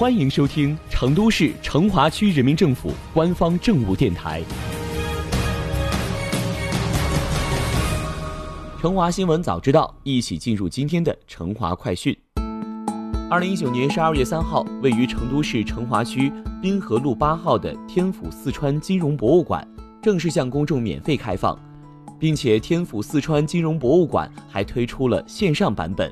[0.00, 4.42] 欢迎收听成都市成华区人民政府官方政务电台
[8.80, 12.16] 《成华新闻早知道》，一起进入今天的成华快讯。
[13.28, 16.32] 二零一九年十二月三号，位于成都市成华区
[16.62, 19.68] 滨河路八号的天府四川金融博物馆
[20.00, 21.54] 正式向公众免费开放，
[22.18, 26.10] 并且天府四川金融博物馆还推出了线上版本。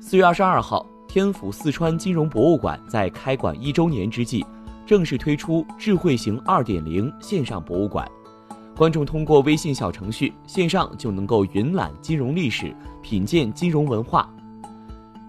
[0.00, 0.84] 四月二十二号。
[1.14, 4.44] 天府四川金融博物馆在开馆一周年之际，
[4.84, 8.04] 正式推出智慧型二点零线上博物馆。
[8.76, 14.28] 观众通过微信小程序线上就能够云览金融历史，品鉴金融文化。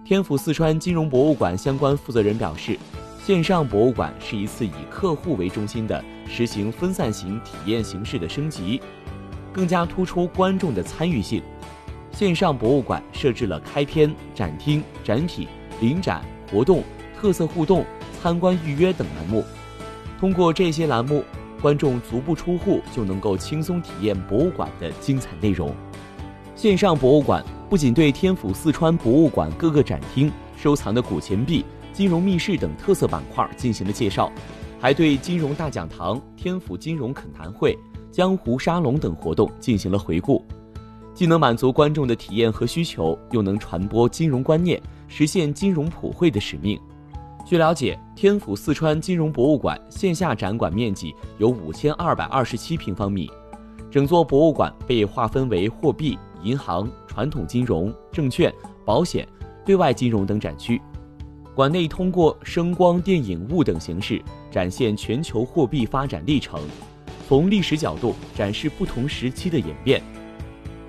[0.04, 2.76] 天府四川金融博物馆相关负责人表示，
[3.24, 8.80] 线上博物馆是一次以客户为中心的实行分散型体验形式的升级，
[9.52, 11.40] 更加突出观众的参与性。
[12.10, 15.46] 线上博物馆设置了开篇、展厅、展品。
[15.80, 16.82] 临展活动、
[17.18, 17.84] 特色互动、
[18.20, 19.44] 参观预约等栏目，
[20.18, 21.22] 通过这些栏目，
[21.60, 25.74] 观众足不出户就能够轻松体验博物馆的精彩内容。
[26.54, 34.32] 线上博物馆不仅对天府四川博物馆各个展厅收藏的古钱币、金融密室等特色板块进行了介绍，
[34.80, 37.76] 还对金融大讲堂、天府金融恳谈会、
[38.10, 40.42] 江湖沙龙等活动进行了回顾，
[41.16, 44.78] 既能满足观众的体验和需求，又能传播金融观念。
[45.08, 46.78] 实现金融普惠的使命。
[47.42, 53.30] 据了解，天府四川金融博物馆线下展馆面积有五千二百二十七平方米，
[53.90, 58.52] 整座博物馆被划分为货币、银行、传统金融、证券、
[58.84, 59.26] 保险、
[59.64, 60.78] 对外金融等展区。
[61.54, 66.60] 馆内通过声光电影物等形式展现全球货币发展历程，
[67.26, 70.02] 从历史角度展示不同时期的演变。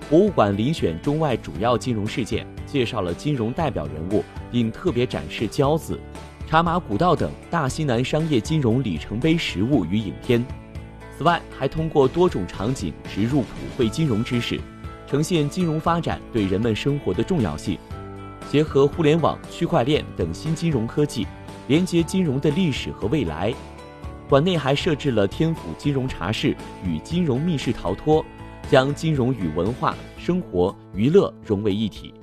[0.10, 6.00] 博物馆遴选中外主要金融事件，介绍了金融代表人物，并特别展示交子、
[6.48, 10.46] 茶马古道等大西南商业金融里程碑实物与影片。
[11.18, 14.58] 此外，还通过多种场景植入普惠金融知识，
[15.06, 17.78] 呈现金融发展对人们生活的重要性。
[18.50, 21.28] 结合互联网、区块链等新金融科技，
[21.68, 23.54] 连接金融的历史和未来。
[24.30, 26.56] 馆内还设置了天府金融茶室
[26.86, 28.24] 与金融密室逃脱。
[28.70, 32.14] 将金融与文化、生活、娱乐融为一体。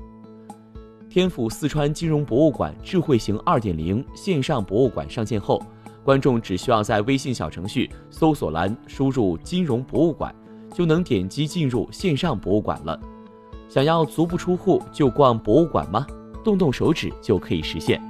[1.08, 5.62] 天府四川金融博物馆智慧型二点零线上博物馆上线后，
[6.02, 10.34] 观众只需要在微信小程序搜索栏输入“金融博物馆”，
[10.74, 12.98] 就能点击进入线上博物馆了。
[13.68, 16.06] 想要足不出户就逛博物馆吗？
[16.44, 18.02] 动动手指就可以实现。